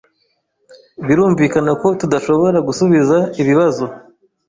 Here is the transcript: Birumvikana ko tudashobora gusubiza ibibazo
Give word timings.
Birumvikana 1.05 1.71
ko 1.81 1.87
tudashobora 1.99 2.57
gusubiza 2.67 3.17
ibibazo 3.41 3.85